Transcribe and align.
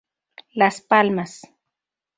Las 0.55 0.81
Palmas. 0.81 1.41